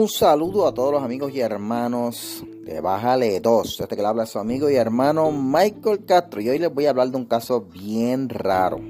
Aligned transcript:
Un 0.00 0.08
saludo 0.08 0.66
a 0.66 0.72
todos 0.72 0.94
los 0.94 1.02
amigos 1.02 1.30
y 1.34 1.40
hermanos 1.40 2.42
de 2.64 2.80
Bájale 2.80 3.38
2. 3.38 3.80
Este 3.80 3.96
que 3.96 4.00
le 4.00 4.08
habla 4.08 4.22
es 4.22 4.30
su 4.30 4.38
amigo 4.38 4.70
y 4.70 4.76
hermano 4.76 5.30
Michael 5.30 6.06
Castro. 6.06 6.40
Y 6.40 6.48
hoy 6.48 6.58
les 6.58 6.72
voy 6.72 6.86
a 6.86 6.90
hablar 6.90 7.10
de 7.10 7.18
un 7.18 7.26
caso 7.26 7.60
bien 7.60 8.30
raro. 8.30 8.80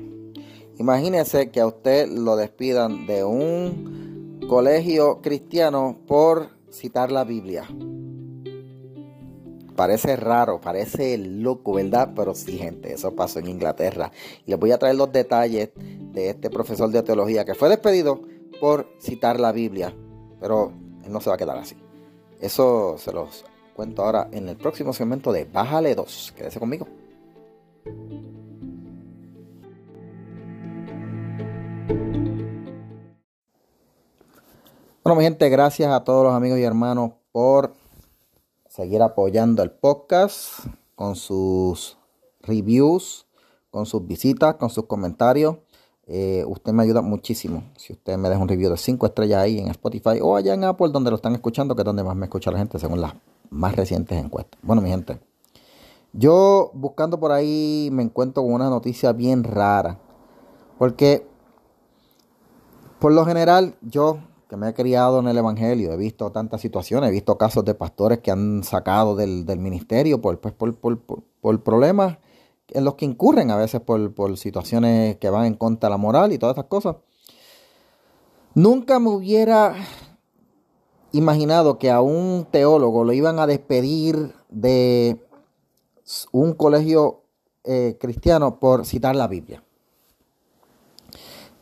Imagínense 0.79 1.51
que 1.51 1.59
a 1.59 1.67
usted 1.67 2.09
lo 2.09 2.37
despidan 2.37 3.09
de 3.09 3.25
un 3.25 4.39
colegio 4.49 5.21
cristiano 5.21 5.99
por 6.07 6.51
citar 6.71 7.11
la 7.11 7.25
Biblia. 7.25 7.65
Parece 9.75 10.15
raro, 10.15 10.61
parece 10.61 11.19
loco, 11.19 11.73
¿verdad? 11.73 12.13
Pero 12.15 12.37
sí, 12.37 12.57
gente, 12.57 12.93
eso 12.93 13.17
pasó 13.17 13.41
en 13.41 13.49
Inglaterra. 13.49 14.13
Y 14.47 14.51
les 14.53 14.61
voy 14.61 14.71
a 14.71 14.79
traer 14.79 14.95
los 14.95 15.11
detalles 15.11 15.71
de 15.75 16.31
este 16.31 16.51
profesor 16.51 16.89
de 16.89 17.03
teología 17.03 17.45
que 17.45 17.57
fue 17.57 17.69
despedido 17.69 18.23
por 18.61 18.87
citar 19.01 19.41
la 19.41 19.51
Biblia. 19.51 19.93
Pero 20.41 20.73
no 21.09 21.21
se 21.21 21.31
va 21.31 21.37
a 21.37 21.39
quedar 21.39 21.59
así. 21.59 21.77
Eso 22.41 22.97
se 22.99 23.13
los 23.13 23.45
cuento 23.75 24.03
ahora 24.03 24.29
en 24.33 24.49
el 24.49 24.57
próximo 24.57 24.93
segmento 24.93 25.33
de 25.33 25.45
Bájale 25.45 25.95
2. 25.95 26.35
Quédese 26.37 26.59
conmigo. 26.59 26.87
Bueno, 35.03 35.19
mi 35.19 35.25
gente, 35.25 35.49
gracias 35.49 35.91
a 35.93 36.05
todos 36.05 36.25
los 36.25 36.35
amigos 36.35 36.59
y 36.59 36.63
hermanos 36.63 37.13
por 37.33 37.75
seguir 38.69 39.03
apoyando 39.03 39.63
el 39.63 39.71
podcast 39.71 40.67
con 40.95 41.17
sus 41.17 41.99
reviews, 42.43 43.27
con 43.71 43.87
sus 43.87 44.07
visitas, 44.07 44.57
con 44.57 44.71
sus 44.71 44.87
comentarios. 44.87 45.57
Eh, 46.13 46.45
usted 46.45 46.73
me 46.73 46.83
ayuda 46.83 47.03
muchísimo. 47.03 47.63
Si 47.77 47.93
usted 47.93 48.19
me 48.19 48.29
deja 48.29 48.43
un 48.43 48.49
review 48.49 48.69
de 48.69 48.77
5 48.77 49.07
estrellas 49.07 49.39
ahí 49.39 49.61
en 49.61 49.69
Spotify 49.69 50.19
o 50.21 50.35
allá 50.35 50.55
en 50.55 50.65
Apple, 50.65 50.89
donde 50.89 51.09
lo 51.09 51.15
están 51.15 51.35
escuchando, 51.35 51.77
que 51.77 51.83
es 51.83 51.85
donde 51.85 52.03
más 52.03 52.17
me 52.17 52.27
escucha 52.27 52.51
la 52.51 52.59
gente 52.59 52.81
según 52.81 53.01
las 53.01 53.15
más 53.49 53.77
recientes 53.77 54.19
encuestas. 54.19 54.59
Bueno, 54.61 54.83
mi 54.83 54.91
gente, 54.91 55.21
yo 56.13 56.73
buscando 56.75 57.21
por 57.21 57.31
ahí 57.31 57.91
me 57.93 58.03
encuentro 58.03 58.43
con 58.43 58.53
una 58.53 58.69
noticia 58.69 59.13
bien 59.13 59.45
rara. 59.45 60.01
Porque, 60.79 61.25
por 62.99 63.13
lo 63.13 63.25
general, 63.25 63.77
yo 63.81 64.19
que 64.49 64.57
me 64.57 64.69
he 64.69 64.75
criado 64.75 65.21
en 65.21 65.29
el 65.29 65.39
Evangelio, 65.39 65.93
he 65.93 65.97
visto 65.97 66.33
tantas 66.33 66.61
situaciones, 66.61 67.09
he 67.09 67.13
visto 67.13 67.39
casos 67.39 67.65
de 67.65 67.75
pastores 67.75 68.19
que 68.19 68.33
han 68.33 68.65
sacado 68.65 69.15
del, 69.15 69.47
ministerio 69.61 70.21
pues, 70.21 70.39
por, 70.39 70.75
por, 70.75 70.99
por 70.99 71.63
problemas 71.63 72.19
en 72.73 72.85
los 72.85 72.95
que 72.95 73.05
incurren 73.05 73.51
a 73.51 73.57
veces 73.57 73.81
por, 73.81 74.37
situaciones 74.37 75.17
que 75.17 75.31
van 75.31 75.47
en 75.47 75.55
contra 75.55 75.89
de 75.89 75.91
la 75.93 75.97
moral 75.97 76.33
y 76.33 76.39
todas 76.39 76.55
estas 76.55 76.69
cosas. 76.69 76.97
Nunca 78.55 78.99
me 78.99 79.11
hubiera 79.11 79.75
imaginado 81.13 81.79
que 81.79 81.91
a 81.91 82.01
un 82.01 82.47
teólogo 82.51 83.05
lo 83.05 83.13
iban 83.13 83.39
a 83.39 83.47
despedir 83.47 84.35
de 84.49 85.21
un 86.33 86.55
colegio 86.55 87.23
eh, 87.65 87.97
cristiano 88.01 88.59
por 88.59 88.87
citar 88.87 89.15
la 89.15 89.29
Biblia. 89.29 89.63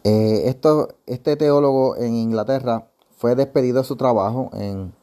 Eh, 0.05 0.43
esto, 0.47 0.89
este 1.06 1.37
teólogo 1.37 1.97
en 1.97 2.15
Inglaterra 2.15 2.91
fue 3.17 3.34
despedido 3.34 3.78
de 3.78 3.84
su 3.84 3.97
trabajo 3.97 4.50
en, 4.55 4.95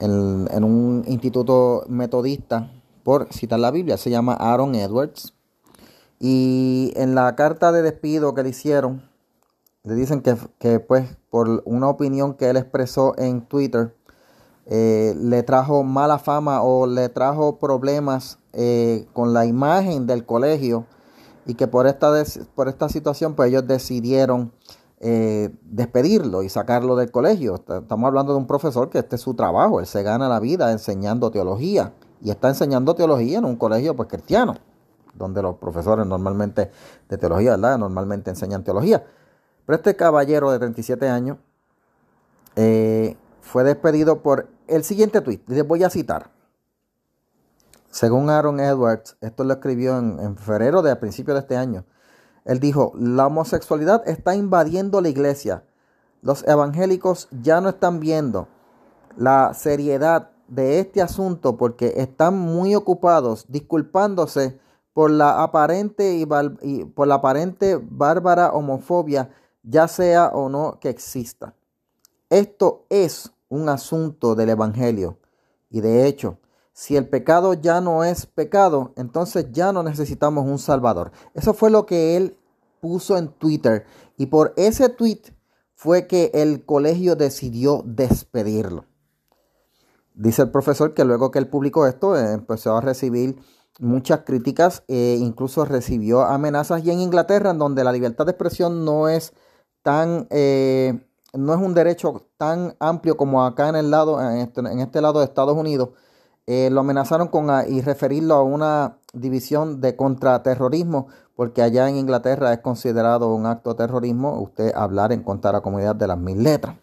en 0.00 0.64
un 0.64 1.04
instituto 1.06 1.84
metodista 1.88 2.70
por 3.02 3.32
citar 3.32 3.60
la 3.60 3.70
Biblia. 3.70 3.96
Se 3.96 4.10
llama 4.10 4.34
Aaron 4.34 4.74
Edwards. 4.74 5.34
Y 6.18 6.92
en 6.96 7.14
la 7.14 7.34
carta 7.34 7.72
de 7.72 7.82
despido 7.82 8.34
que 8.34 8.44
le 8.44 8.50
hicieron, 8.50 9.02
le 9.82 9.94
dicen 9.94 10.22
que, 10.22 10.78
pues 10.78 11.16
por 11.30 11.62
una 11.64 11.88
opinión 11.88 12.34
que 12.34 12.48
él 12.48 12.56
expresó 12.56 13.18
en 13.18 13.42
Twitter, 13.42 13.96
eh, 14.66 15.14
le 15.18 15.42
trajo 15.42 15.82
mala 15.82 16.18
fama 16.18 16.62
o 16.62 16.86
le 16.86 17.08
trajo 17.08 17.58
problemas 17.58 18.38
eh, 18.52 19.08
con 19.12 19.32
la 19.32 19.44
imagen 19.46 20.06
del 20.06 20.24
colegio 20.24 20.86
y 21.46 21.54
que 21.54 21.66
por 21.66 21.88
esta, 21.88 22.12
por 22.54 22.68
esta 22.68 22.88
situación 22.88 23.34
pues 23.34 23.48
ellos 23.48 23.66
decidieron 23.66 24.52
eh, 25.00 25.50
despedirlo 25.62 26.44
y 26.44 26.48
sacarlo 26.48 26.94
del 26.94 27.10
colegio. 27.10 27.56
Estamos 27.56 28.06
hablando 28.06 28.32
de 28.34 28.38
un 28.38 28.46
profesor 28.46 28.88
que 28.88 29.00
este 29.00 29.16
es 29.16 29.22
su 29.22 29.34
trabajo, 29.34 29.80
él 29.80 29.86
se 29.86 30.04
gana 30.04 30.28
la 30.28 30.38
vida 30.38 30.70
enseñando 30.70 31.32
teología 31.32 31.92
y 32.22 32.30
está 32.30 32.48
enseñando 32.48 32.94
teología 32.94 33.38
en 33.38 33.44
un 33.44 33.56
colegio 33.56 33.96
pues 33.96 34.08
cristiano, 34.08 34.56
donde 35.14 35.42
los 35.42 35.56
profesores 35.56 36.06
normalmente 36.06 36.70
de 37.08 37.18
teología, 37.18 37.52
¿verdad? 37.52 37.78
Normalmente 37.78 38.30
enseñan 38.30 38.62
teología. 38.62 39.04
Pero 39.66 39.76
este 39.76 39.96
caballero 39.96 40.50
de 40.50 40.58
37 40.58 41.08
años 41.08 41.38
eh, 42.54 43.16
fue 43.40 43.64
despedido 43.64 44.22
por 44.22 44.48
el 44.68 44.84
siguiente 44.84 45.20
tuit. 45.20 45.48
Les 45.48 45.66
voy 45.66 45.82
a 45.82 45.90
citar. 45.90 46.30
Según 47.90 48.30
Aaron 48.30 48.60
Edwards, 48.60 49.16
esto 49.20 49.44
lo 49.44 49.54
escribió 49.54 49.98
en, 49.98 50.18
en 50.20 50.36
febrero 50.36 50.80
de 50.80 50.92
a 50.92 51.00
principios 51.00 51.34
de 51.34 51.40
este 51.40 51.56
año. 51.56 51.84
Él 52.44 52.58
dijo, 52.58 52.92
la 52.96 53.26
homosexualidad 53.26 54.08
está 54.08 54.34
invadiendo 54.34 55.00
la 55.00 55.08
iglesia. 55.08 55.64
Los 56.22 56.46
evangélicos 56.46 57.28
ya 57.42 57.60
no 57.60 57.68
están 57.68 58.00
viendo 58.00 58.48
la 59.16 59.52
seriedad 59.54 60.31
de 60.48 60.80
este 60.80 61.02
asunto 61.02 61.56
porque 61.56 61.94
están 61.96 62.38
muy 62.38 62.74
ocupados 62.74 63.46
disculpándose 63.48 64.58
por 64.92 65.10
la 65.10 65.42
aparente 65.42 66.14
y, 66.14 66.84
por 66.84 67.06
la 67.06 67.14
aparente 67.16 67.80
bárbara 67.82 68.52
homofobia, 68.52 69.30
ya 69.62 69.88
sea 69.88 70.28
o 70.28 70.48
no 70.48 70.78
que 70.80 70.90
exista. 70.90 71.54
Esto 72.28 72.84
es 72.90 73.32
un 73.48 73.68
asunto 73.68 74.34
del 74.34 74.50
evangelio 74.50 75.18
y 75.70 75.80
de 75.80 76.06
hecho, 76.06 76.38
si 76.74 76.96
el 76.96 77.08
pecado 77.08 77.54
ya 77.54 77.80
no 77.80 78.04
es 78.04 78.26
pecado, 78.26 78.92
entonces 78.96 79.46
ya 79.52 79.72
no 79.72 79.82
necesitamos 79.82 80.46
un 80.46 80.58
salvador. 80.58 81.12
Eso 81.34 81.54
fue 81.54 81.70
lo 81.70 81.86
que 81.86 82.16
él 82.16 82.36
puso 82.80 83.16
en 83.16 83.28
Twitter 83.28 83.84
y 84.16 84.26
por 84.26 84.52
ese 84.56 84.88
tweet 84.88 85.22
fue 85.74 86.06
que 86.06 86.30
el 86.34 86.64
colegio 86.64 87.16
decidió 87.16 87.82
despedirlo. 87.84 88.84
Dice 90.14 90.42
el 90.42 90.50
profesor 90.50 90.94
que 90.94 91.04
luego 91.04 91.30
que 91.30 91.38
él 91.38 91.48
publicó 91.48 91.86
esto 91.86 92.16
eh, 92.16 92.32
empezó 92.32 92.76
a 92.76 92.80
recibir 92.80 93.36
muchas 93.78 94.20
críticas 94.20 94.84
e 94.88 95.16
incluso 95.18 95.64
recibió 95.64 96.22
amenazas 96.22 96.84
y 96.84 96.90
en 96.90 97.00
Inglaterra 97.00 97.50
en 97.50 97.58
donde 97.58 97.84
la 97.84 97.92
libertad 97.92 98.26
de 98.26 98.32
expresión 98.32 98.84
no 98.84 99.08
es 99.08 99.32
tan 99.82 100.26
eh, 100.30 101.00
no 101.32 101.54
es 101.54 101.60
un 101.60 101.72
derecho 101.72 102.28
tan 102.36 102.76
amplio 102.78 103.16
como 103.16 103.44
acá 103.46 103.70
en 103.70 103.76
el 103.76 103.90
lado 103.90 104.20
en 104.20 104.38
este, 104.38 104.60
este 104.82 105.00
lado 105.00 105.20
de 105.20 105.24
Estados 105.24 105.56
Unidos 105.56 105.90
lo 106.46 106.80
amenazaron 106.80 107.28
con 107.28 107.48
y 107.66 107.80
referirlo 107.80 108.34
a 108.34 108.42
una 108.42 108.98
división 109.14 109.80
de 109.80 109.96
contraterrorismo 109.96 111.06
porque 111.34 111.62
allá 111.62 111.88
en 111.88 111.96
Inglaterra 111.96 112.52
es 112.52 112.60
considerado 112.60 113.34
un 113.34 113.46
acto 113.46 113.70
de 113.70 113.76
terrorismo 113.76 114.40
usted 114.40 114.72
hablar 114.74 115.12
en 115.12 115.22
contra 115.22 115.50
de 115.50 115.58
la 115.58 115.62
comunidad 115.62 115.96
de 115.96 116.06
las 116.06 116.18
mil 116.18 116.42
letras. 116.42 116.76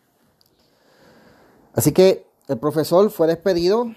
Así 1.74 1.92
que 1.92 2.29
el 2.50 2.58
profesor 2.58 3.12
fue 3.12 3.28
despedido, 3.28 3.94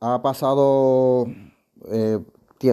ha 0.00 0.22
pasado 0.22 1.26
eh, 1.90 2.22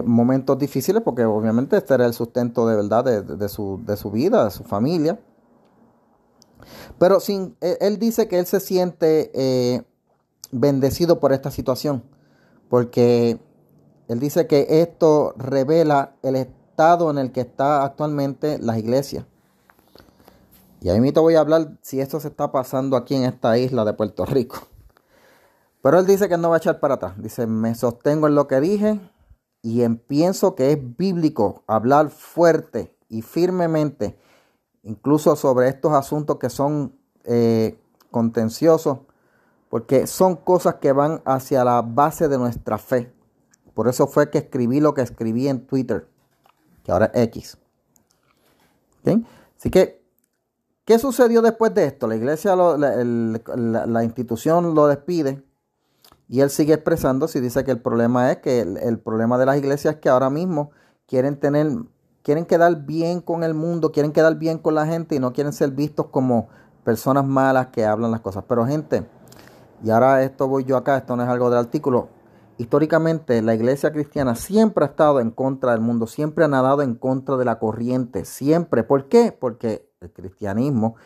momentos 0.04 0.56
difíciles 0.58 1.02
porque 1.02 1.24
obviamente 1.24 1.76
este 1.76 1.94
era 1.94 2.06
el 2.06 2.14
sustento 2.14 2.68
de 2.68 2.76
verdad 2.76 3.04
de, 3.04 3.48
su, 3.48 4.10
vida, 4.12 4.44
de 4.44 4.50
su 4.52 4.62
familia. 4.62 5.18
Pero 7.00 7.18
sin, 7.18 7.56
e, 7.60 7.76
él 7.80 7.98
dice 7.98 8.28
que 8.28 8.38
él 8.38 8.46
se 8.46 8.60
siente 8.60 9.32
eh, 9.34 9.82
bendecido 10.52 11.18
por 11.18 11.32
esta 11.32 11.50
situación, 11.50 12.04
porque 12.68 13.40
él 14.06 14.20
dice 14.20 14.46
que 14.46 14.66
esto 14.82 15.34
revela 15.36 16.14
el 16.22 16.36
estado 16.36 17.10
en 17.10 17.18
el 17.18 17.32
que 17.32 17.40
está 17.40 17.82
actualmente 17.82 18.60
las 18.60 18.78
iglesias. 18.78 19.26
Y 20.80 20.90
ahí 20.90 21.00
mismo 21.00 21.22
voy 21.22 21.34
a 21.34 21.40
hablar 21.40 21.76
si 21.82 22.00
esto 22.00 22.20
se 22.20 22.28
está 22.28 22.52
pasando 22.52 22.96
aquí 22.96 23.16
en 23.16 23.24
esta 23.24 23.58
isla 23.58 23.84
de 23.84 23.94
Puerto 23.94 24.24
Rico. 24.26 24.68
Pero 25.84 25.98
él 25.98 26.06
dice 26.06 26.30
que 26.30 26.38
no 26.38 26.48
va 26.48 26.56
a 26.56 26.58
echar 26.58 26.80
para 26.80 26.94
atrás. 26.94 27.12
Dice, 27.18 27.46
me 27.46 27.74
sostengo 27.74 28.26
en 28.26 28.34
lo 28.34 28.48
que 28.48 28.58
dije 28.58 28.98
y 29.60 29.86
pienso 29.86 30.54
que 30.54 30.72
es 30.72 30.96
bíblico 30.96 31.62
hablar 31.66 32.08
fuerte 32.08 32.96
y 33.10 33.20
firmemente, 33.20 34.18
incluso 34.82 35.36
sobre 35.36 35.68
estos 35.68 35.92
asuntos 35.92 36.38
que 36.38 36.48
son 36.48 36.96
eh, 37.24 37.78
contenciosos, 38.10 39.00
porque 39.68 40.06
son 40.06 40.36
cosas 40.36 40.76
que 40.76 40.92
van 40.92 41.20
hacia 41.26 41.62
la 41.64 41.82
base 41.82 42.28
de 42.28 42.38
nuestra 42.38 42.78
fe. 42.78 43.12
Por 43.74 43.86
eso 43.86 44.06
fue 44.06 44.30
que 44.30 44.38
escribí 44.38 44.80
lo 44.80 44.94
que 44.94 45.02
escribí 45.02 45.48
en 45.48 45.66
Twitter, 45.66 46.08
que 46.82 46.92
ahora 46.92 47.10
es 47.12 47.24
X. 47.24 47.58
Así 49.58 49.68
que, 49.68 50.02
¿qué 50.86 50.98
sucedió 50.98 51.42
después 51.42 51.74
de 51.74 51.84
esto? 51.84 52.06
La 52.06 52.16
iglesia, 52.16 52.56
la 52.56 54.02
institución 54.02 54.74
lo 54.74 54.86
despide 54.86 55.42
y 56.28 56.40
él 56.40 56.50
sigue 56.50 56.74
expresando 56.74 57.28
si 57.28 57.40
dice 57.40 57.64
que 57.64 57.70
el 57.70 57.80
problema 57.80 58.30
es 58.32 58.38
que 58.38 58.60
el, 58.60 58.98
problema 58.98 59.38
de 59.38 59.46
las 59.46 59.58
iglesias 59.58 59.94
es 59.94 60.00
que 60.00 60.08
ahora 60.08 60.30
mismo 60.30 60.70
quieren 61.06 61.38
tener, 61.38 61.68
quieren 62.22 62.46
quedar 62.46 62.84
bien 62.86 63.20
con 63.20 63.44
el 63.44 63.54
mundo, 63.54 63.92
quieren 63.92 64.12
quedar 64.12 64.36
bien 64.36 64.58
con 64.58 64.74
la 64.74 64.86
gente 64.86 65.14
y 65.14 65.18
no 65.18 65.32
quieren 65.32 65.52
ser 65.52 65.70
vistos 65.72 66.06
como 66.06 66.48
personas 66.82 67.26
malas 67.26 67.68
que 67.68 67.84
hablan 67.84 68.10
las 68.10 68.20
cosas. 68.20 68.44
Pero 68.48 68.66
gente, 68.66 69.06
y 69.82 69.90
ahora 69.90 70.22
esto 70.22 70.48
voy 70.48 70.64
yo 70.64 70.76
acá, 70.76 70.96
esto 70.96 71.14
no 71.14 71.22
es 71.22 71.28
algo 71.28 71.50
del 71.50 71.58
artículo, 71.58 72.08
históricamente 72.56 73.42
la 73.42 73.54
iglesia 73.54 73.92
cristiana 73.92 74.34
siempre 74.34 74.84
ha 74.84 74.88
estado 74.88 75.20
en 75.20 75.30
contra 75.30 75.72
del 75.72 75.80
mundo, 75.80 76.06
siempre 76.06 76.44
ha 76.44 76.48
nadado 76.48 76.82
en 76.82 76.94
contra 76.94 77.36
de 77.36 77.44
la 77.44 77.58
corriente, 77.58 78.24
siempre. 78.24 78.82
¿Por 78.82 79.08
qué? 79.08 79.30
Porque 79.38 79.90
el 80.00 80.10
cristianismo 80.10 80.96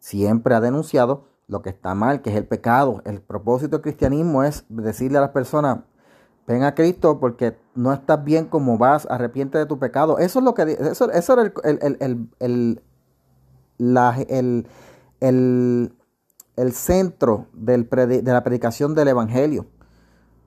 siempre 0.00 0.54
ha 0.56 0.60
denunciado 0.60 1.35
lo 1.48 1.62
que 1.62 1.70
está 1.70 1.94
mal, 1.94 2.22
que 2.22 2.30
es 2.30 2.36
el 2.36 2.46
pecado. 2.46 3.02
El 3.04 3.20
propósito 3.20 3.76
del 3.76 3.82
cristianismo 3.82 4.42
es 4.42 4.64
decirle 4.68 5.18
a 5.18 5.22
las 5.22 5.30
personas, 5.30 5.80
ven 6.46 6.62
a 6.62 6.74
Cristo 6.74 7.20
porque 7.20 7.56
no 7.74 7.92
estás 7.92 8.22
bien 8.24 8.46
como 8.46 8.78
vas, 8.78 9.06
arrepiente 9.10 9.58
de 9.58 9.66
tu 9.66 9.78
pecado. 9.78 10.18
Eso 10.18 10.38
es 10.38 10.44
lo 10.44 10.54
que 10.54 10.76
eso, 10.78 11.10
eso 11.10 11.32
era 11.32 11.52
el, 11.64 11.98
el, 15.20 15.92
el 16.56 16.72
centro 16.72 17.46
del 17.52 17.88
de 17.88 18.22
la 18.22 18.42
predicación 18.42 18.94
del 18.94 19.08
Evangelio. 19.08 19.66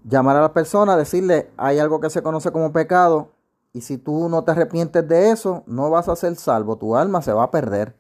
Llamar 0.04 0.38
a 0.38 0.42
la 0.42 0.54
persona, 0.54 0.96
decirle, 0.96 1.52
hay 1.58 1.80
algo 1.80 2.00
que 2.00 2.10
se 2.10 2.24
conoce 2.24 2.52
como 2.52 2.72
pecado, 2.72 3.34
y 3.74 3.82
si 3.82 3.98
tú 3.98 4.30
no 4.30 4.44
te 4.44 4.52
arrepientes 4.52 5.08
de 5.08 5.32
eso, 5.32 5.64
no 5.68 5.90
vas 5.90 6.10
a 6.10 6.16
ser 6.16 6.36
salvo, 6.36 6.78
tu 6.78 6.96
alma 6.96 7.22
se 7.22 7.34
va 7.34 7.44
a 7.44 7.52
perder. 7.52 7.96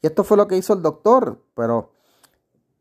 Y 0.00 0.06
esto 0.06 0.24
fue 0.24 0.36
lo 0.36 0.46
que 0.46 0.56
hizo 0.56 0.72
el 0.72 0.82
doctor, 0.82 1.42
pero 1.54 1.92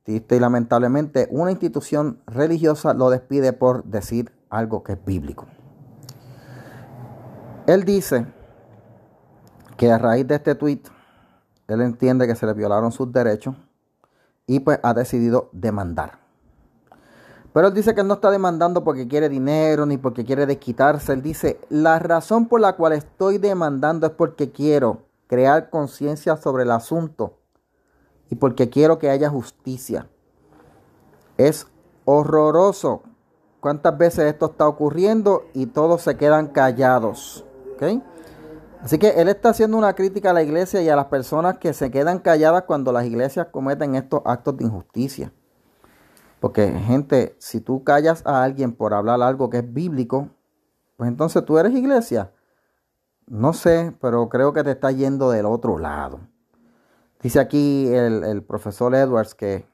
y 0.05 0.39
lamentablemente 0.39 1.27
una 1.29 1.51
institución 1.51 2.21
religiosa 2.25 2.93
lo 2.93 3.09
despide 3.09 3.53
por 3.53 3.83
decir 3.83 4.31
algo 4.49 4.83
que 4.83 4.93
es 4.93 5.05
bíblico. 5.05 5.45
Él 7.67 7.83
dice 7.83 8.25
que 9.77 9.91
a 9.91 9.99
raíz 9.99 10.27
de 10.27 10.35
este 10.35 10.55
tweet, 10.55 10.81
él 11.67 11.81
entiende 11.81 12.25
que 12.25 12.35
se 12.35 12.47
le 12.47 12.53
violaron 12.53 12.91
sus 12.91 13.11
derechos 13.11 13.55
y 14.47 14.61
pues 14.61 14.79
ha 14.81 14.95
decidido 14.95 15.49
demandar. 15.53 16.17
Pero 17.53 17.67
él 17.67 17.73
dice 17.73 17.93
que 17.93 18.01
él 18.01 18.07
no 18.07 18.15
está 18.15 18.31
demandando 18.31 18.83
porque 18.83 19.07
quiere 19.07 19.29
dinero 19.29 19.85
ni 19.85 19.97
porque 19.97 20.25
quiere 20.25 20.45
desquitarse. 20.45 21.13
Él 21.13 21.21
dice, 21.21 21.59
la 21.69 21.99
razón 21.99 22.47
por 22.47 22.61
la 22.61 22.75
cual 22.75 22.93
estoy 22.93 23.37
demandando 23.37 24.07
es 24.07 24.13
porque 24.13 24.51
quiero 24.51 25.03
crear 25.27 25.69
conciencia 25.69 26.37
sobre 26.37 26.63
el 26.63 26.71
asunto 26.71 27.38
y 28.29 28.35
porque 28.35 28.69
quiero 28.69 28.99
que 28.99 29.09
haya 29.09 29.29
justicia. 29.29 30.07
Es 31.37 31.67
horroroso 32.05 33.03
cuántas 33.59 33.97
veces 33.97 34.25
esto 34.25 34.47
está 34.47 34.67
ocurriendo 34.67 35.45
y 35.53 35.67
todos 35.67 36.01
se 36.01 36.17
quedan 36.17 36.47
callados. 36.47 37.45
Así 38.81 38.97
que 38.97 39.09
él 39.09 39.29
está 39.29 39.49
haciendo 39.49 39.77
una 39.77 39.93
crítica 39.93 40.31
a 40.31 40.33
la 40.33 40.43
iglesia 40.43 40.81
y 40.81 40.89
a 40.89 40.95
las 40.95 41.05
personas 41.05 41.57
que 41.57 41.73
se 41.73 41.91
quedan 41.91 42.19
calladas 42.19 42.63
cuando 42.63 42.91
las 42.91 43.05
iglesias 43.05 43.47
cometen 43.51 43.95
estos 43.95 44.21
actos 44.25 44.57
de 44.57 44.65
injusticia. 44.65 45.33
Porque, 46.39 46.71
gente, 46.71 47.35
si 47.39 47.59
tú 47.59 47.83
callas 47.83 48.25
a 48.25 48.43
alguien 48.43 48.73
por 48.73 48.93
hablar 48.93 49.21
algo 49.21 49.49
que 49.49 49.57
es 49.57 49.73
bíblico, 49.73 50.29
pues 50.95 51.09
entonces 51.09 51.43
tú 51.43 51.57
eres 51.57 51.73
iglesia. 51.73 52.31
No 53.27 53.53
sé, 53.53 53.93
pero 53.99 54.29
creo 54.29 54.53
que 54.53 54.63
te 54.63 54.71
está 54.71 54.91
yendo 54.91 55.29
del 55.31 55.45
otro 55.45 55.77
lado. 55.77 56.21
Dice 57.21 57.41
aquí 57.41 57.87
el, 57.93 58.43
profesor 58.43 58.95
Edwards 58.95 59.35
que 59.35 59.65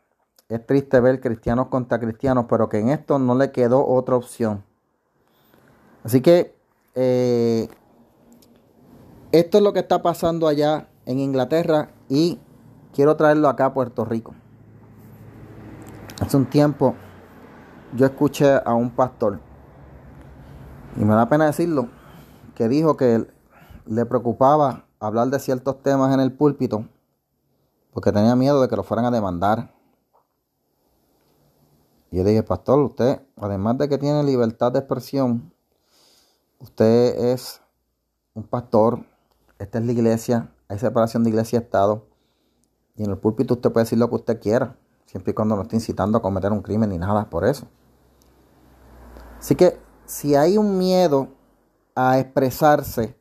es 0.49 0.65
triste 0.65 0.99
ver 0.99 1.21
cristianos 1.21 1.67
contra 1.67 1.99
cristianos, 1.99 2.45
pero 2.49 2.69
que 2.69 2.79
en 2.79 2.89
esto 2.89 3.19
no 3.19 3.35
le 3.35 3.51
quedó 3.51 3.85
otra 3.85 4.15
opción. 4.15 4.63
Así 6.03 6.21
que 6.21 6.55
eh, 6.95 7.67
esto 9.31 9.57
es 9.59 9.63
lo 9.63 9.73
que 9.73 9.79
está 9.79 10.01
pasando 10.01 10.47
allá 10.47 10.87
en 11.05 11.19
Inglaterra 11.19 11.89
y 12.09 12.39
quiero 12.93 13.15
traerlo 13.15 13.47
acá 13.47 13.65
a 13.65 13.73
Puerto 13.75 14.05
Rico. 14.05 14.33
Hace 16.19 16.37
un 16.37 16.47
tiempo 16.47 16.95
yo 17.93 18.07
escuché 18.07 18.59
a 18.65 18.73
un 18.73 18.89
pastor, 18.89 19.39
y 20.97 21.05
me 21.05 21.13
da 21.13 21.29
pena 21.29 21.45
decirlo, 21.45 21.89
que 22.55 22.67
dijo 22.67 22.97
que 22.97 23.27
le 23.85 24.05
preocupaba 24.05 24.85
hablar 24.99 25.27
de 25.27 25.39
ciertos 25.39 25.83
temas 25.83 26.13
en 26.13 26.19
el 26.19 26.31
púlpito 26.31 26.85
porque 27.95 28.11
tenía 28.11 28.35
miedo 28.35 28.61
de 28.61 28.67
que 28.67 28.75
lo 28.75 28.83
fueran 28.83 29.05
a 29.05 29.11
demandar. 29.11 29.73
Y 32.11 32.17
yo 32.17 32.25
dije, 32.25 32.43
pastor, 32.43 32.79
usted, 32.79 33.21
además 33.37 33.77
de 33.77 33.87
que 33.87 33.97
tiene 33.97 34.21
libertad 34.21 34.73
de 34.73 34.79
expresión, 34.79 35.53
usted 36.59 37.31
es 37.31 37.61
un 38.33 38.43
pastor, 38.43 39.05
esta 39.59 39.79
es 39.79 39.85
la 39.85 39.93
iglesia, 39.93 40.53
hay 40.67 40.77
separación 40.77 41.23
de 41.23 41.29
iglesia 41.29 41.57
y 41.57 41.63
Estado. 41.63 42.05
Y 42.97 43.05
en 43.05 43.11
el 43.11 43.17
púlpito 43.17 43.53
usted 43.53 43.71
puede 43.71 43.85
decir 43.85 43.97
lo 43.97 44.09
que 44.09 44.15
usted 44.15 44.41
quiera, 44.41 44.77
siempre 45.05 45.31
y 45.31 45.33
cuando 45.33 45.55
no 45.55 45.61
esté 45.61 45.77
incitando 45.77 46.17
a 46.17 46.21
cometer 46.21 46.51
un 46.51 46.61
crimen 46.61 46.89
ni 46.89 46.97
nada 46.97 47.29
por 47.29 47.45
eso. 47.45 47.65
Así 49.39 49.55
que 49.55 49.79
si 50.03 50.35
hay 50.35 50.57
un 50.57 50.77
miedo 50.77 51.29
a 51.95 52.19
expresarse, 52.19 53.17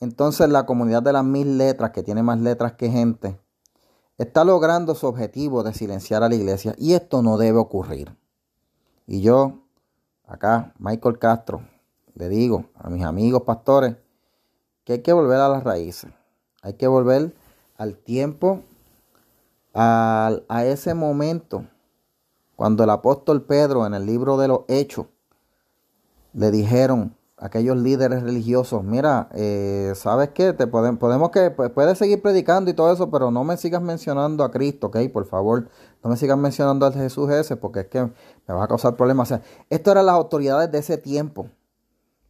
entonces 0.00 0.48
la 0.48 0.66
comunidad 0.66 1.04
de 1.04 1.12
las 1.12 1.24
mil 1.24 1.58
letras, 1.58 1.92
que 1.92 2.02
tiene 2.02 2.24
más 2.24 2.40
letras 2.40 2.72
que 2.72 2.90
gente, 2.90 3.45
está 4.18 4.44
logrando 4.44 4.94
su 4.94 5.06
objetivo 5.06 5.62
de 5.62 5.74
silenciar 5.74 6.22
a 6.22 6.28
la 6.28 6.34
iglesia 6.34 6.74
y 6.78 6.94
esto 6.94 7.22
no 7.22 7.36
debe 7.36 7.58
ocurrir. 7.58 8.16
Y 9.06 9.20
yo, 9.20 9.60
acá, 10.26 10.74
Michael 10.78 11.18
Castro, 11.18 11.62
le 12.14 12.28
digo 12.28 12.66
a 12.74 12.88
mis 12.88 13.04
amigos 13.04 13.42
pastores 13.42 13.96
que 14.84 14.94
hay 14.94 15.02
que 15.02 15.12
volver 15.12 15.38
a 15.38 15.48
las 15.48 15.64
raíces. 15.64 16.10
Hay 16.62 16.74
que 16.74 16.86
volver 16.86 17.34
al 17.76 17.96
tiempo, 17.96 18.62
a, 19.74 20.30
a 20.48 20.64
ese 20.64 20.94
momento, 20.94 21.66
cuando 22.56 22.84
el 22.84 22.90
apóstol 22.90 23.42
Pedro 23.42 23.86
en 23.86 23.94
el 23.94 24.06
libro 24.06 24.38
de 24.38 24.48
los 24.48 24.60
Hechos 24.68 25.06
le 26.32 26.50
dijeron 26.50 27.15
aquellos 27.38 27.76
líderes 27.76 28.22
religiosos, 28.22 28.82
mira, 28.82 29.28
eh, 29.34 29.92
¿sabes 29.94 30.30
qué? 30.30 30.54
Te 30.54 30.66
podemos, 30.66 30.98
podemos 30.98 31.30
que, 31.30 31.50
pues, 31.50 31.70
puedes 31.70 31.98
seguir 31.98 32.22
predicando 32.22 32.70
y 32.70 32.74
todo 32.74 32.92
eso, 32.92 33.10
pero 33.10 33.30
no 33.30 33.44
me 33.44 33.56
sigas 33.58 33.82
mencionando 33.82 34.42
a 34.42 34.50
Cristo, 34.50 34.86
¿ok? 34.86 34.98
Por 35.12 35.26
favor, 35.26 35.68
no 36.02 36.10
me 36.10 36.16
sigas 36.16 36.38
mencionando 36.38 36.86
a 36.86 36.92
Jesús 36.92 37.30
ese, 37.30 37.56
porque 37.56 37.80
es 37.80 37.86
que 37.88 38.02
me 38.02 38.54
va 38.54 38.64
a 38.64 38.68
causar 38.68 38.96
problemas. 38.96 39.30
O 39.30 39.36
sea, 39.36 39.42
esto 39.68 39.90
eran 39.90 40.06
las 40.06 40.14
autoridades 40.14 40.70
de 40.72 40.78
ese 40.78 40.96
tiempo. 40.96 41.48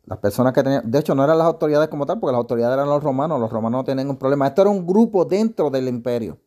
Las 0.07 0.19
personas 0.19 0.53
que 0.53 0.63
tenían, 0.63 0.89
de 0.89 0.99
hecho 0.99 1.15
no 1.15 1.25
eran 1.25 1.39
las 1.39 1.47
autoridades 1.47 1.89
como 1.89 2.07
tal, 2.07 2.19
porque 2.19 2.33
las 2.33 2.39
autoridades 2.39 2.75
eran 2.75 2.89
los 2.89 3.03
romanos, 3.03 3.41
los 3.41 3.51
romanos 3.51 3.81
no 3.81 3.85
tenían 3.85 4.11
un 4.11 4.17
problema. 4.17 4.49
Esto 4.49 4.63
era 4.63 4.71
un 4.71 4.87
grupo 4.87 5.25
dentro 5.25 5.71
del 5.71 5.89
imperio, 5.89 6.39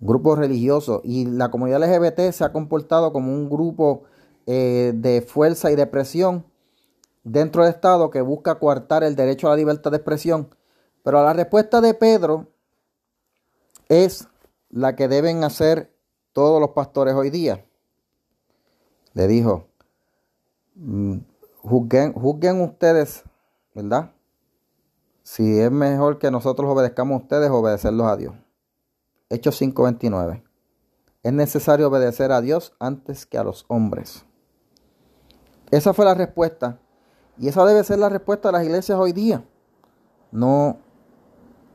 un 0.00 0.06
grupo 0.06 0.36
religioso, 0.36 1.00
y 1.04 1.26
la 1.26 1.50
comunidad 1.50 1.82
LGBT 1.82 2.32
se 2.32 2.44
ha 2.44 2.52
comportado 2.52 3.12
como 3.12 3.32
un 3.32 3.48
grupo 3.48 4.02
eh, 4.46 4.92
de 4.94 5.22
fuerza 5.22 5.70
y 5.70 5.76
de 5.76 5.86
presión 5.86 6.49
dentro 7.22 7.62
del 7.62 7.74
Estado 7.74 8.10
que 8.10 8.20
busca 8.20 8.58
coartar 8.58 9.04
el 9.04 9.16
derecho 9.16 9.46
a 9.46 9.50
la 9.50 9.56
libertad 9.56 9.90
de 9.90 9.98
expresión. 9.98 10.54
Pero 11.02 11.22
la 11.22 11.32
respuesta 11.32 11.80
de 11.80 11.94
Pedro 11.94 12.48
es 13.88 14.28
la 14.68 14.94
que 14.96 15.08
deben 15.08 15.44
hacer 15.44 15.92
todos 16.32 16.60
los 16.60 16.70
pastores 16.70 17.14
hoy 17.14 17.30
día. 17.30 17.64
Le 19.14 19.26
dijo, 19.26 19.66
mm, 20.74 21.18
juzguen, 21.62 22.60
ustedes, 22.60 23.24
¿verdad? 23.74 24.12
Si 25.22 25.58
es 25.58 25.70
mejor 25.70 26.18
que 26.18 26.30
nosotros 26.30 26.70
obedezcamos 26.70 27.20
a 27.20 27.22
ustedes, 27.22 27.50
obedecerlos 27.50 28.06
a 28.06 28.16
Dios. 28.16 28.34
Hechos 29.28 29.60
5:29. 29.60 30.42
Es 31.22 31.32
necesario 31.32 31.88
obedecer 31.88 32.32
a 32.32 32.40
Dios 32.40 32.74
antes 32.78 33.26
que 33.26 33.38
a 33.38 33.44
los 33.44 33.64
hombres. 33.68 34.24
Esa 35.70 35.92
fue 35.92 36.04
la 36.04 36.14
respuesta. 36.14 36.80
Y 37.40 37.48
esa 37.48 37.64
debe 37.64 37.82
ser 37.82 37.98
la 37.98 38.10
respuesta 38.10 38.48
de 38.48 38.52
las 38.52 38.64
iglesias 38.64 38.98
hoy 38.98 39.12
día. 39.12 39.42
No 40.30 40.76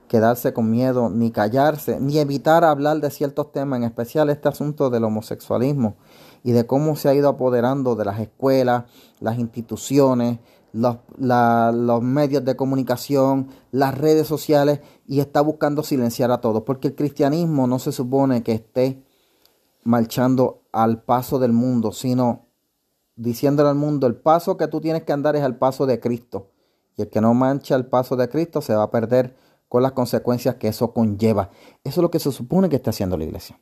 quedarse 0.07 0.53
con 0.53 0.69
miedo, 0.69 1.09
ni 1.09 1.31
callarse, 1.31 1.99
ni 1.99 2.19
evitar 2.19 2.63
hablar 2.63 3.01
de 3.01 3.09
ciertos 3.09 3.51
temas, 3.51 3.77
en 3.77 3.83
especial 3.83 4.29
este 4.29 4.47
asunto 4.47 4.91
del 4.91 5.03
homosexualismo 5.03 5.95
y 6.43 6.51
de 6.51 6.67
cómo 6.67 6.95
se 6.95 7.09
ha 7.09 7.15
ido 7.15 7.27
apoderando 7.27 7.95
de 7.95 8.05
las 8.05 8.19
escuelas, 8.19 8.83
las 9.19 9.39
instituciones, 9.39 10.37
los, 10.71 10.97
los, 11.17 12.01
medios 12.03 12.45
de 12.45 12.55
comunicación, 12.55 13.47
las 13.71 13.97
redes 13.97 14.27
sociales 14.27 14.81
y 15.07 15.19
está 15.19 15.41
buscando 15.41 15.81
silenciar 15.81 16.29
a 16.29 16.41
todos, 16.41 16.61
porque 16.61 16.89
el 16.89 16.95
cristianismo 16.95 17.65
no 17.65 17.79
se 17.79 17.91
supone 17.91 18.43
que 18.43 18.51
esté 18.51 19.03
marchando 19.83 20.61
al 20.71 21.01
paso 21.01 21.39
del 21.39 21.53
mundo, 21.53 21.91
sino 21.91 22.44
diciéndole 23.15 23.69
al 23.69 23.75
mundo, 23.75 24.07
el 24.07 24.15
paso 24.15 24.57
que 24.57 24.67
tú 24.67 24.81
tienes 24.81 25.03
que 25.03 25.13
andar 25.13 25.35
es 25.35 25.43
al 25.43 25.57
paso 25.57 25.85
de 25.85 25.99
Cristo. 25.99 26.51
Y 26.97 27.03
el 27.03 27.09
que 27.09 27.21
no 27.21 27.33
mancha 27.33 27.75
el 27.75 27.85
paso 27.85 28.15
de 28.15 28.29
Cristo 28.29 28.61
se 28.61 28.75
va 28.75 28.83
a 28.83 28.91
perder 28.91 29.35
con 29.67 29.83
las 29.83 29.93
consecuencias 29.93 30.55
que 30.55 30.67
eso 30.67 30.93
conlleva. 30.93 31.49
Eso 31.83 31.99
es 31.99 32.03
lo 32.03 32.11
que 32.11 32.19
se 32.19 32.31
supone 32.31 32.69
que 32.69 32.77
está 32.77 32.91
haciendo 32.91 33.17
la 33.17 33.25
iglesia. 33.25 33.59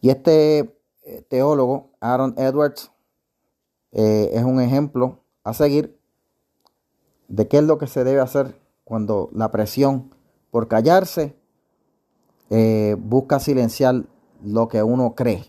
Y 0.00 0.10
este 0.10 0.74
eh, 1.02 1.22
teólogo, 1.28 1.90
Aaron 2.00 2.34
Edwards, 2.38 2.90
eh, 3.92 4.30
es 4.32 4.44
un 4.44 4.60
ejemplo 4.60 5.20
a 5.44 5.52
seguir 5.52 5.98
de 7.28 7.48
qué 7.48 7.58
es 7.58 7.64
lo 7.64 7.78
que 7.78 7.86
se 7.86 8.04
debe 8.04 8.20
hacer 8.20 8.58
cuando 8.84 9.30
la 9.32 9.50
presión 9.50 10.14
por 10.50 10.68
callarse 10.68 11.36
eh, 12.50 12.96
busca 12.98 13.38
silenciar 13.38 14.04
lo 14.42 14.68
que 14.68 14.82
uno 14.82 15.14
cree. 15.14 15.44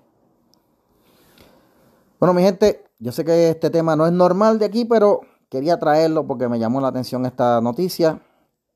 Bueno, 2.20 2.34
mi 2.34 2.44
gente, 2.44 2.84
yo 3.02 3.12
sé 3.12 3.26
que 3.26 3.50
este 3.50 3.72
tema 3.72 3.96
no 3.96 4.06
es 4.06 4.14
normal 4.14 4.60
de 4.60 4.66
aquí, 4.66 4.86
pero 4.86 5.22
quería 5.50 5.80
traerlo 5.80 6.28
porque 6.28 6.48
me 6.48 6.60
llamó 6.60 6.80
la 6.82 6.90
atención 6.90 7.26
esta 7.26 7.60
noticia. 7.60 8.22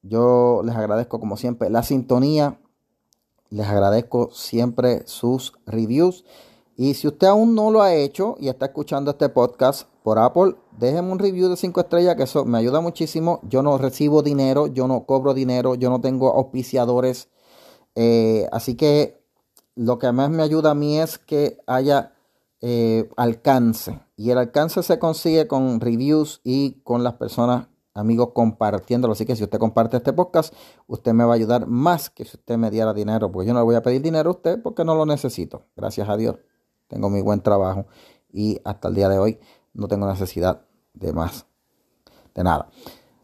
Yo 0.01 0.62
les 0.65 0.75
agradezco 0.75 1.20
como 1.20 1.38
siempre 1.38 1.70
la 1.70 1.84
sintonía, 1.84 2.60
les 3.51 3.67
agradezco 3.67 4.32
siempre 4.32 5.03
sus 5.05 5.53
reviews. 5.67 6.25
Y 6.75 6.96
si 6.96 7.08
usted 7.08 7.27
aún 7.27 7.53
no 7.53 7.70
lo 7.70 7.84
ha 7.84 7.94
hecho 7.94 8.36
y 8.39 8.50
está 8.50 8.65
escuchando 8.65 9.12
este 9.12 9.29
podcast 9.29 9.88
por 10.01 10.17
Apple, 10.17 10.55
déjenme 10.79 11.12
un 11.12 11.20
review 11.20 11.48
de 11.48 11.55
5 11.55 11.79
estrellas, 11.82 12.15
que 12.15 12.24
eso 12.24 12.46
me 12.46 12.58
ayuda 12.58 12.82
muchísimo. 12.82 13.41
Yo 13.44 13.62
no 13.62 13.77
recibo 13.77 14.24
dinero, 14.24 14.65
yo 14.65 14.88
no 14.88 15.05
cobro 15.05 15.36
dinero, 15.36 15.75
yo 15.75 15.91
no 15.91 16.01
tengo 16.01 16.34
auspiciadores. 16.34 17.29
Eh, 17.94 18.48
así 18.51 18.74
que 18.74 19.24
lo 19.75 20.00
que 20.00 20.12
más 20.12 20.32
me 20.32 20.41
ayuda 20.41 20.72
a 20.72 20.75
mí 20.75 21.00
es 21.00 21.20
que 21.20 21.60
haya 21.67 22.14
eh, 22.62 23.10
alcance. 23.18 24.00
Y 24.16 24.32
el 24.32 24.38
alcance 24.38 24.82
se 24.84 25.00
consigue 25.00 25.48
con 25.48 25.80
reviews 25.80 26.42
y 26.44 26.82
con 26.84 27.04
las 27.04 27.14
personas, 27.14 27.68
amigos, 27.94 28.30
compartiéndolo. 28.34 29.14
Así 29.14 29.26
que 29.26 29.36
si 29.36 29.44
usted 29.44 29.60
comparte 29.60 29.98
este 29.98 30.14
podcast, 30.14 30.54
usted 30.88 31.14
me 31.14 31.24
va 31.24 31.34
a 31.34 31.36
ayudar 31.36 31.68
más 31.68 32.10
que 32.10 32.26
si 32.26 32.38
usted 32.38 32.58
me 32.58 32.72
diera 32.72 32.94
dinero. 32.94 33.32
Porque 33.32 33.48
yo 33.48 33.54
no 33.54 33.60
le 33.60 33.66
voy 33.66 33.76
a 33.76 33.82
pedir 33.82 34.02
dinero 34.02 34.30
a 34.30 34.34
usted 34.34 34.62
porque 34.62 34.84
no 34.86 34.96
lo 34.96 35.06
necesito. 35.06 35.66
Gracias 35.76 36.08
a 36.10 36.18
Dios. 36.18 36.38
Tengo 36.88 37.10
mi 37.10 37.22
buen 37.22 37.42
trabajo 37.42 37.88
y 38.32 38.60
hasta 38.64 38.90
el 38.90 38.96
día 38.96 39.10
de 39.10 39.18
hoy 39.18 39.40
no 39.74 39.88
tengo 39.88 40.08
necesidad 40.08 40.66
de 40.94 41.14
más. 41.14 41.46
De 42.34 42.44
nada. 42.44 42.70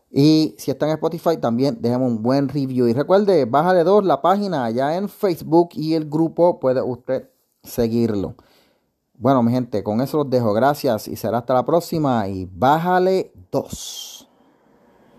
Y 0.10 0.56
si 0.58 0.72
está 0.72 0.86
en 0.88 0.94
Spotify, 0.94 1.38
también 1.38 1.78
déjame 1.80 2.06
un 2.06 2.22
buen 2.22 2.50
review. 2.50 2.88
Y 2.88 2.94
recuerde, 2.94 3.46
bájale 3.46 3.84
dos 3.84 4.04
la 4.04 4.22
página 4.22 4.66
allá 4.66 4.98
en 4.98 5.08
Facebook 5.08 5.70
y 5.74 5.94
el 5.94 6.10
grupo 6.10 6.60
puede 6.60 6.82
usted 6.82 7.30
seguirlo. 7.64 8.36
Bueno, 9.22 9.44
mi 9.44 9.52
gente, 9.52 9.84
con 9.84 10.02
eso 10.02 10.18
los 10.18 10.32
dejo. 10.32 10.52
Gracias 10.52 11.08
y 11.08 11.16
será 11.16 11.38
hasta 11.38 11.54
la 11.54 11.64
próxima. 11.64 12.28
Y 12.28 12.50
bájale 12.52 13.32
dos. 13.52 14.31